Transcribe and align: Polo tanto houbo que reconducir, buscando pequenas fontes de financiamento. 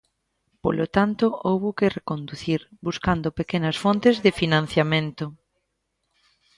Polo 0.63 0.85
tanto 0.97 1.25
houbo 1.47 1.69
que 1.77 1.93
reconducir, 1.97 2.61
buscando 2.87 3.35
pequenas 3.39 3.75
fontes 3.83 4.15
de 4.23 4.31
financiamento. 4.41 5.25